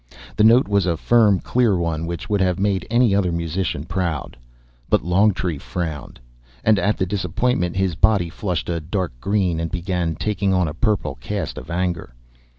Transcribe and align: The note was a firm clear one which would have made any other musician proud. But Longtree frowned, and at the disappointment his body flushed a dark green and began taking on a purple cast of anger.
The 0.35 0.43
note 0.43 0.67
was 0.67 0.87
a 0.87 0.97
firm 0.97 1.39
clear 1.41 1.77
one 1.77 2.07
which 2.07 2.27
would 2.27 2.41
have 2.41 2.57
made 2.57 2.87
any 2.89 3.13
other 3.13 3.31
musician 3.31 3.83
proud. 3.83 4.35
But 4.89 5.03
Longtree 5.05 5.59
frowned, 5.59 6.19
and 6.63 6.79
at 6.79 6.97
the 6.97 7.05
disappointment 7.05 7.75
his 7.75 7.93
body 7.93 8.27
flushed 8.31 8.67
a 8.67 8.79
dark 8.79 9.11
green 9.21 9.59
and 9.59 9.69
began 9.69 10.15
taking 10.15 10.55
on 10.55 10.67
a 10.67 10.73
purple 10.73 11.19
cast 11.21 11.55
of 11.59 11.69
anger. 11.69 12.15